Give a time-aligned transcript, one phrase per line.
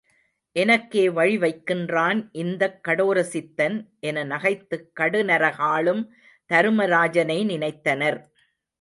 [0.55, 3.77] எனக்கே வழிவைக்கின்றான் இந்தக் கடோர சித்தன்
[3.99, 6.03] என நகைத்துக் கடுநரகாளும்
[6.49, 8.19] தருமராஜனை நினைத்தனர்.